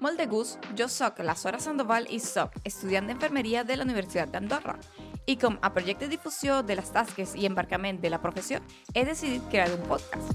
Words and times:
Molt 0.00 0.18
de 0.20 0.28
gust, 0.30 0.62
jo 0.78 0.86
sóc 0.86 1.18
la 1.26 1.34
Sora 1.34 1.58
Sandoval 1.58 2.06
i 2.14 2.20
sóc 2.22 2.54
estudiant 2.64 3.08
d'enfermeria 3.10 3.64
de 3.66 3.76
la 3.76 3.84
Universitat 3.86 4.30
d'Andorra. 4.30 4.76
I 5.26 5.34
com 5.36 5.58
a 5.60 5.72
projecte 5.74 6.06
de 6.06 6.14
difusió 6.14 6.62
de 6.62 6.76
les 6.78 6.92
tasques 6.94 7.34
i 7.34 7.48
embarcament 7.48 7.98
de 8.00 8.12
la 8.12 8.22
professió, 8.22 8.60
he 8.94 9.04
decidit 9.04 9.42
crear 9.50 9.72
un 9.74 9.82
podcast. 9.90 10.32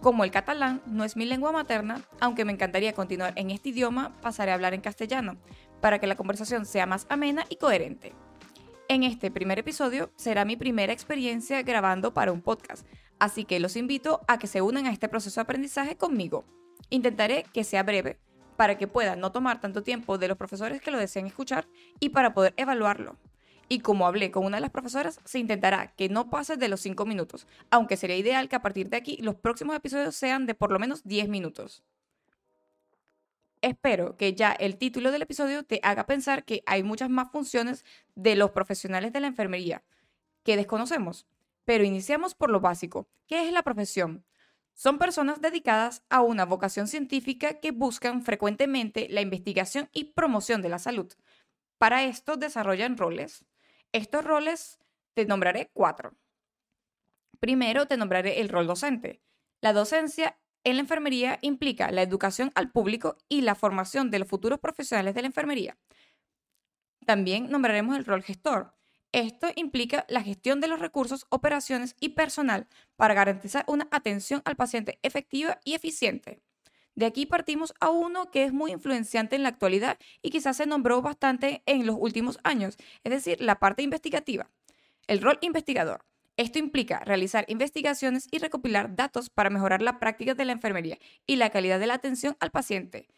Como 0.00 0.22
el 0.22 0.30
catalán 0.30 0.82
no 0.86 1.02
es 1.04 1.16
mi 1.16 1.24
lengua 1.24 1.50
materna, 1.50 2.02
aunque 2.20 2.44
me 2.44 2.52
encantaría 2.52 2.92
continuar 2.92 3.32
en 3.36 3.50
este 3.50 3.70
idioma, 3.70 4.12
pasaré 4.20 4.52
a 4.52 4.54
hablar 4.54 4.74
en 4.74 4.82
castellano, 4.82 5.36
para 5.80 5.98
que 5.98 6.06
la 6.06 6.14
conversación 6.14 6.66
sea 6.66 6.86
más 6.86 7.06
amena 7.08 7.44
y 7.48 7.56
coherente. 7.56 8.14
En 8.94 9.02
este 9.02 9.32
primer 9.32 9.58
episodio 9.58 10.12
será 10.14 10.44
mi 10.44 10.54
primera 10.54 10.92
experiencia 10.92 11.60
grabando 11.62 12.14
para 12.14 12.30
un 12.30 12.40
podcast, 12.40 12.86
así 13.18 13.44
que 13.44 13.58
los 13.58 13.74
invito 13.74 14.20
a 14.28 14.38
que 14.38 14.46
se 14.46 14.62
unan 14.62 14.86
a 14.86 14.92
este 14.92 15.08
proceso 15.08 15.40
de 15.40 15.42
aprendizaje 15.42 15.96
conmigo. 15.96 16.44
Intentaré 16.90 17.44
que 17.52 17.64
sea 17.64 17.82
breve, 17.82 18.20
para 18.56 18.78
que 18.78 18.86
pueda 18.86 19.16
no 19.16 19.32
tomar 19.32 19.60
tanto 19.60 19.82
tiempo 19.82 20.16
de 20.16 20.28
los 20.28 20.36
profesores 20.36 20.80
que 20.80 20.92
lo 20.92 20.98
deseen 20.98 21.26
escuchar 21.26 21.66
y 21.98 22.10
para 22.10 22.34
poder 22.34 22.54
evaluarlo. 22.56 23.18
Y 23.68 23.80
como 23.80 24.06
hablé 24.06 24.30
con 24.30 24.44
una 24.44 24.58
de 24.58 24.60
las 24.60 24.70
profesoras, 24.70 25.18
se 25.24 25.40
intentará 25.40 25.92
que 25.96 26.08
no 26.08 26.30
pase 26.30 26.56
de 26.56 26.68
los 26.68 26.80
5 26.80 27.04
minutos, 27.04 27.48
aunque 27.72 27.96
sería 27.96 28.16
ideal 28.16 28.48
que 28.48 28.54
a 28.54 28.62
partir 28.62 28.90
de 28.90 28.96
aquí 28.96 29.16
los 29.16 29.34
próximos 29.34 29.74
episodios 29.74 30.14
sean 30.14 30.46
de 30.46 30.54
por 30.54 30.70
lo 30.70 30.78
menos 30.78 31.02
10 31.02 31.28
minutos. 31.28 31.82
Espero 33.64 34.18
que 34.18 34.34
ya 34.34 34.52
el 34.52 34.76
título 34.76 35.10
del 35.10 35.22
episodio 35.22 35.62
te 35.62 35.80
haga 35.82 36.04
pensar 36.04 36.44
que 36.44 36.62
hay 36.66 36.82
muchas 36.82 37.08
más 37.08 37.32
funciones 37.32 37.82
de 38.14 38.36
los 38.36 38.50
profesionales 38.50 39.10
de 39.14 39.20
la 39.20 39.26
enfermería 39.26 39.82
que 40.42 40.58
desconocemos. 40.58 41.26
Pero 41.64 41.82
iniciamos 41.82 42.34
por 42.34 42.50
lo 42.50 42.60
básico. 42.60 43.08
¿Qué 43.26 43.46
es 43.46 43.52
la 43.54 43.62
profesión? 43.62 44.26
Son 44.74 44.98
personas 44.98 45.40
dedicadas 45.40 46.04
a 46.10 46.20
una 46.20 46.44
vocación 46.44 46.88
científica 46.88 47.58
que 47.60 47.70
buscan 47.70 48.22
frecuentemente 48.22 49.06
la 49.08 49.22
investigación 49.22 49.88
y 49.94 50.12
promoción 50.12 50.60
de 50.60 50.68
la 50.68 50.78
salud. 50.78 51.10
Para 51.78 52.04
esto 52.04 52.36
desarrollan 52.36 52.98
roles. 52.98 53.46
Estos 53.92 54.24
roles 54.26 54.78
te 55.14 55.24
nombraré 55.24 55.70
cuatro. 55.72 56.14
Primero 57.40 57.86
te 57.86 57.96
nombraré 57.96 58.42
el 58.42 58.50
rol 58.50 58.66
docente. 58.66 59.22
La 59.62 59.72
docencia 59.72 60.36
en 60.64 60.76
la 60.76 60.80
enfermería 60.80 61.38
implica 61.42 61.90
la 61.90 62.02
educación 62.02 62.50
al 62.54 62.70
público 62.70 63.16
y 63.28 63.42
la 63.42 63.54
formación 63.54 64.10
de 64.10 64.18
los 64.18 64.28
futuros 64.28 64.58
profesionales 64.58 65.14
de 65.14 65.20
la 65.20 65.28
enfermería. 65.28 65.76
También 67.06 67.50
nombraremos 67.50 67.96
el 67.96 68.04
rol 68.04 68.22
gestor. 68.22 68.74
Esto 69.12 69.48
implica 69.54 70.06
la 70.08 70.22
gestión 70.22 70.60
de 70.60 70.66
los 70.66 70.80
recursos, 70.80 71.26
operaciones 71.28 71.94
y 72.00 72.10
personal 72.10 72.66
para 72.96 73.14
garantizar 73.14 73.64
una 73.68 73.86
atención 73.92 74.42
al 74.44 74.56
paciente 74.56 74.98
efectiva 75.02 75.60
y 75.64 75.74
eficiente. 75.74 76.40
De 76.96 77.06
aquí 77.06 77.26
partimos 77.26 77.74
a 77.80 77.90
uno 77.90 78.30
que 78.30 78.44
es 78.44 78.52
muy 78.52 78.72
influenciante 78.72 79.36
en 79.36 79.42
la 79.42 79.50
actualidad 79.50 79.98
y 80.22 80.30
quizás 80.30 80.56
se 80.56 80.66
nombró 80.66 81.02
bastante 81.02 81.62
en 81.66 81.86
los 81.86 81.96
últimos 81.98 82.38
años, 82.42 82.76
es 83.02 83.12
decir, 83.12 83.40
la 83.40 83.58
parte 83.58 83.82
investigativa. 83.82 84.50
El 85.06 85.20
rol 85.20 85.38
investigador. 85.42 86.04
Esto 86.36 86.58
implica 86.58 87.00
realizar 87.00 87.44
investigaciones 87.48 88.26
y 88.30 88.38
recopilar 88.38 88.96
datos 88.96 89.30
para 89.30 89.50
mejorar 89.50 89.82
la 89.82 90.00
práctica 90.00 90.34
de 90.34 90.44
la 90.44 90.52
enfermería 90.52 90.98
y 91.26 91.36
la 91.36 91.50
calidad 91.50 91.78
de 91.78 91.86
la 91.86 91.94
atención 91.94 92.36
al 92.40 92.50
paciente. 92.50 93.08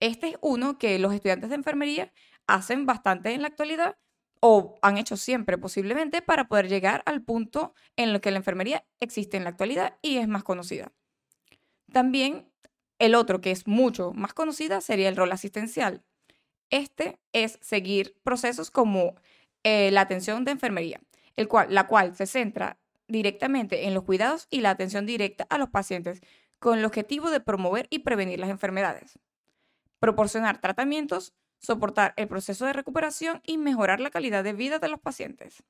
Este 0.00 0.28
es 0.28 0.36
uno 0.42 0.78
que 0.78 0.98
los 0.98 1.14
estudiantes 1.14 1.48
de 1.48 1.56
enfermería 1.56 2.12
hacen 2.46 2.84
bastante 2.84 3.32
en 3.32 3.42
la 3.42 3.48
actualidad 3.48 3.96
o 4.40 4.78
han 4.82 4.98
hecho 4.98 5.16
siempre 5.16 5.56
posiblemente 5.56 6.20
para 6.20 6.48
poder 6.48 6.68
llegar 6.68 7.02
al 7.06 7.22
punto 7.22 7.74
en 7.96 8.10
el 8.10 8.20
que 8.20 8.30
la 8.30 8.36
enfermería 8.36 8.84
existe 9.00 9.38
en 9.38 9.44
la 9.44 9.50
actualidad 9.50 9.98
y 10.02 10.18
es 10.18 10.28
más 10.28 10.44
conocida. 10.44 10.92
También 11.92 12.52
el 12.98 13.14
otro 13.14 13.40
que 13.40 13.50
es 13.50 13.66
mucho 13.66 14.12
más 14.12 14.34
conocida 14.34 14.82
sería 14.82 15.08
el 15.08 15.16
rol 15.16 15.32
asistencial. 15.32 16.04
Este 16.70 17.18
es 17.32 17.58
seguir 17.62 18.16
procesos 18.22 18.70
como 18.70 19.14
eh, 19.64 19.90
la 19.90 20.02
atención 20.02 20.44
de 20.44 20.52
enfermería, 20.52 21.00
el 21.36 21.48
cual, 21.48 21.72
la 21.74 21.86
cual 21.86 22.16
se 22.16 22.26
centra 22.26 22.78
directamente 23.08 23.86
en 23.86 23.94
los 23.94 24.04
cuidados 24.04 24.46
y 24.50 24.60
la 24.60 24.70
atención 24.70 25.06
directa 25.06 25.46
a 25.48 25.58
los 25.58 25.70
pacientes 25.70 26.20
con 26.58 26.78
el 26.78 26.84
objetivo 26.84 27.30
de 27.30 27.40
promover 27.40 27.86
y 27.90 28.00
prevenir 28.00 28.40
las 28.40 28.50
enfermedades, 28.50 29.18
proporcionar 30.00 30.60
tratamientos, 30.60 31.34
soportar 31.58 32.14
el 32.16 32.28
proceso 32.28 32.66
de 32.66 32.72
recuperación 32.72 33.40
y 33.44 33.58
mejorar 33.58 34.00
la 34.00 34.10
calidad 34.10 34.44
de 34.44 34.52
vida 34.52 34.78
de 34.78 34.88
los 34.88 35.00
pacientes. 35.00 35.62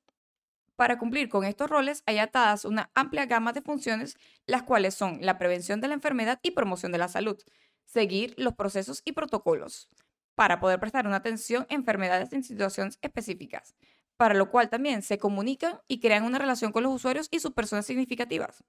Para 0.76 0.98
cumplir 0.98 1.28
con 1.28 1.44
estos 1.44 1.70
roles 1.70 2.02
hay 2.06 2.18
atadas 2.18 2.64
una 2.64 2.90
amplia 2.94 3.24
gama 3.26 3.52
de 3.52 3.62
funciones, 3.62 4.16
las 4.46 4.62
cuales 4.62 4.94
son 4.94 5.18
la 5.22 5.38
prevención 5.38 5.80
de 5.80 5.88
la 5.88 5.94
enfermedad 5.94 6.38
y 6.42 6.50
promoción 6.50 6.92
de 6.92 6.98
la 6.98 7.08
salud, 7.08 7.38
seguir 7.84 8.34
los 8.36 8.54
procesos 8.54 9.00
y 9.04 9.12
protocolos, 9.12 9.88
para 10.34 10.60
poder 10.60 10.78
prestar 10.78 11.06
una 11.06 11.16
atención 11.16 11.66
a 11.70 11.74
enfermedades 11.74 12.32
en 12.34 12.44
situaciones 12.44 12.98
específicas, 13.00 13.74
para 14.16 14.34
lo 14.34 14.50
cual 14.50 14.70
también 14.70 15.02
se 15.02 15.18
comunican 15.18 15.80
y 15.88 16.00
crean 16.00 16.24
una 16.24 16.38
relación 16.38 16.72
con 16.72 16.82
los 16.82 16.94
usuarios 16.94 17.28
y 17.30 17.40
sus 17.40 17.52
personas 17.52 17.86
significativas. 17.86 18.64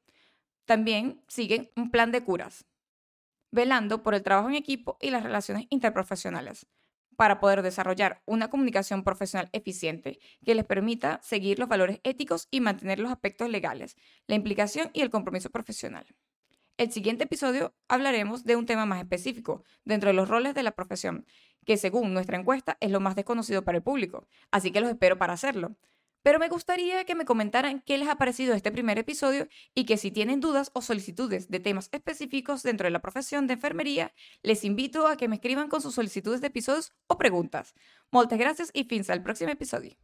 También 0.66 1.24
siguen 1.28 1.72
un 1.76 1.92
plan 1.92 2.12
de 2.12 2.24
curas, 2.24 2.66
velando 3.52 4.04
por 4.04 4.16
el 4.16 4.24
trabajo 4.24 4.50
en 4.50 4.56
equipo 4.56 4.98
y 5.02 5.10
las 5.10 5.24
relaciones 5.24 5.66
interprofesionales, 5.70 6.68
para 7.16 7.40
poder 7.40 7.62
desarrollar 7.62 8.22
una 8.26 8.50
comunicación 8.50 9.04
profesional 9.04 9.50
eficiente 9.54 10.20
que 10.46 10.56
les 10.56 10.66
permita 10.66 11.20
seguir 11.24 11.60
los 11.60 11.70
valores 11.70 12.00
éticos 12.04 12.48
y 12.52 12.62
mantener 12.62 13.00
los 13.00 13.12
aspectos 13.12 13.50
legales, 13.50 13.96
la 14.28 14.36
implicación 14.36 14.90
y 14.94 15.02
el 15.02 15.10
compromiso 15.10 15.50
profesional. 15.50 16.06
El 16.78 16.92
siguiente 16.92 17.24
episodio 17.24 17.74
hablaremos 17.88 18.44
de 18.44 18.56
un 18.56 18.68
tema 18.68 18.86
más 18.86 19.00
específico 19.00 19.64
dentro 19.84 20.10
de 20.10 20.14
los 20.14 20.30
roles 20.30 20.54
de 20.54 20.62
la 20.62 20.74
profesión, 20.74 21.26
que 21.66 21.76
según 21.76 22.14
nuestra 22.14 22.38
encuesta 22.38 22.78
es 22.82 22.92
lo 22.92 23.00
más 23.00 23.16
desconocido 23.16 23.64
para 23.64 23.80
el 23.80 23.84
público, 23.84 24.28
así 24.52 24.72
que 24.72 24.80
los 24.80 24.92
espero 24.92 25.18
para 25.18 25.34
hacerlo. 25.34 25.76
Pero 26.22 26.38
me 26.38 26.50
gustaría 26.50 27.04
que 27.06 27.16
me 27.16 27.26
comentaran 27.26 27.82
qué 27.84 27.98
les 27.98 28.08
ha 28.08 28.18
parecido 28.18 28.54
este 28.54 28.72
primer 28.72 29.00
episodio 29.00 29.48
y 29.74 29.86
que 29.86 29.98
si 29.98 30.12
tienen 30.12 30.40
dudas 30.40 30.70
o 30.74 30.84
solicitudes 30.84 31.50
de 31.50 31.60
temas 31.60 31.90
específicos 31.94 32.62
dentro 32.62 32.86
de 32.86 32.92
la 32.92 33.02
profesión 33.02 33.48
de 33.48 33.54
enfermería, 33.54 34.14
les 34.44 34.64
invito 34.64 35.08
a 35.08 35.18
que 35.18 35.28
me 35.28 35.38
escriban 35.38 35.70
con 35.70 35.82
sus 35.82 35.96
solicitudes 35.96 36.42
de 36.42 36.48
episodios 36.48 36.94
o 37.08 37.18
preguntas. 37.18 37.74
Muchas 38.12 38.38
gracias 38.38 38.70
y 38.74 38.84
fins 38.84 39.10
al 39.10 39.24
próximo 39.24 39.50
episodio. 39.50 39.98